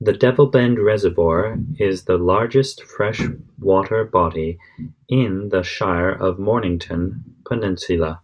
The 0.00 0.12
Devilbend 0.14 0.82
Reservoir 0.82 1.58
is 1.78 2.04
the 2.06 2.16
largest 2.16 2.82
freshwater 2.84 4.02
body 4.02 4.58
in 5.10 5.50
the 5.50 5.62
Shire 5.62 6.10
of 6.12 6.38
Mornington 6.38 7.36
Peninsula. 7.46 8.22